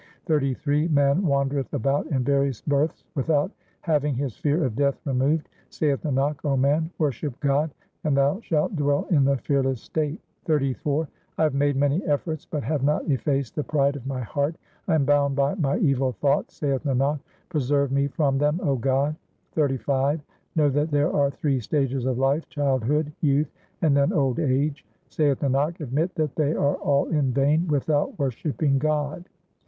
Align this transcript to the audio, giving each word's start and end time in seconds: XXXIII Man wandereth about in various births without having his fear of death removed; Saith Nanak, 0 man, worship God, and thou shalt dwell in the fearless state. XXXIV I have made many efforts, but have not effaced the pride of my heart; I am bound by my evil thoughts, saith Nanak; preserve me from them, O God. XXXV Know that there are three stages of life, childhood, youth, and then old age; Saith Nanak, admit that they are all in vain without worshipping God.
XXXIII 0.27 0.87
Man 0.87 1.21
wandereth 1.21 1.71
about 1.75 2.07
in 2.07 2.23
various 2.23 2.59
births 2.59 3.03
without 3.13 3.51
having 3.81 4.15
his 4.15 4.35
fear 4.35 4.65
of 4.65 4.75
death 4.75 4.99
removed; 5.05 5.47
Saith 5.69 6.01
Nanak, 6.01 6.41
0 6.41 6.57
man, 6.57 6.89
worship 6.97 7.39
God, 7.39 7.71
and 8.03 8.17
thou 8.17 8.39
shalt 8.39 8.75
dwell 8.75 9.05
in 9.11 9.25
the 9.25 9.37
fearless 9.37 9.79
state. 9.79 10.19
XXXIV 10.47 11.07
I 11.37 11.43
have 11.43 11.53
made 11.53 11.75
many 11.75 12.03
efforts, 12.07 12.47
but 12.47 12.63
have 12.63 12.81
not 12.81 13.07
effaced 13.11 13.53
the 13.53 13.63
pride 13.63 13.95
of 13.95 14.07
my 14.07 14.21
heart; 14.21 14.55
I 14.87 14.95
am 14.95 15.05
bound 15.05 15.35
by 15.35 15.53
my 15.53 15.77
evil 15.77 16.13
thoughts, 16.13 16.55
saith 16.55 16.81
Nanak; 16.83 17.19
preserve 17.49 17.91
me 17.91 18.07
from 18.07 18.39
them, 18.39 18.59
O 18.63 18.77
God. 18.77 19.15
XXXV 19.55 20.19
Know 20.55 20.69
that 20.71 20.89
there 20.89 21.13
are 21.13 21.29
three 21.29 21.59
stages 21.59 22.05
of 22.05 22.17
life, 22.17 22.49
childhood, 22.49 23.13
youth, 23.21 23.51
and 23.83 23.95
then 23.95 24.11
old 24.13 24.39
age; 24.39 24.83
Saith 25.09 25.41
Nanak, 25.41 25.79
admit 25.79 26.15
that 26.15 26.35
they 26.35 26.55
are 26.55 26.77
all 26.77 27.05
in 27.09 27.31
vain 27.31 27.67
without 27.67 28.17
worshipping 28.17 28.79
God. 28.79 29.29